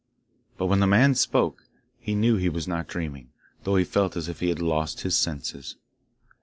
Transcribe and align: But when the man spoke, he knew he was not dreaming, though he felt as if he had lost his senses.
But 0.57 0.65
when 0.65 0.79
the 0.79 0.87
man 0.87 1.13
spoke, 1.13 1.65
he 1.99 2.15
knew 2.15 2.35
he 2.35 2.49
was 2.49 2.67
not 2.67 2.87
dreaming, 2.87 3.29
though 3.65 3.75
he 3.75 3.83
felt 3.83 4.17
as 4.17 4.27
if 4.27 4.39
he 4.39 4.49
had 4.49 4.59
lost 4.59 5.01
his 5.01 5.15
senses. 5.15 5.75